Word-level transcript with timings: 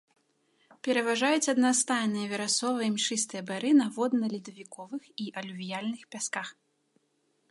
Пераважаюць 0.85 1.51
аднастайныя 1.53 2.29
верасова-імшыстыя 2.31 3.41
бары 3.51 3.71
на 3.81 3.87
водна-ледавіковых 3.97 5.03
і 5.27 5.31
алювіяльных 5.43 6.01
пясках. 6.17 6.47